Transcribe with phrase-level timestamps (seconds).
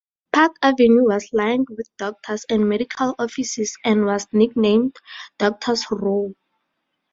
[0.33, 4.95] Park Avenue was lined with doctors and medical offices and was nicknamed
[5.37, 6.33] "Doctors Row".